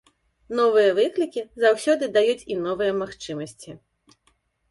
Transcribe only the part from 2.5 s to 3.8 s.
і новыя магчымасці.